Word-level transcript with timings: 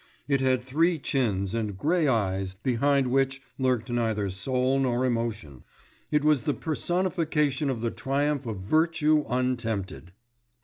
It 0.27 0.41
had 0.41 0.63
three 0.63 0.97
chins, 0.97 1.53
and 1.53 1.77
grey 1.77 2.07
eyes, 2.07 2.55
behind 2.55 3.05
which 3.09 3.39
lurked 3.59 3.91
neither 3.91 4.31
soul 4.31 4.79
nor 4.79 5.05
emotion. 5.05 5.63
It 6.09 6.25
was 6.25 6.41
the 6.41 6.55
personification 6.55 7.69
of 7.69 7.81
the 7.81 7.91
triumph 7.91 8.47
of 8.47 8.61
virtue 8.61 9.23
untempted. 9.29 10.11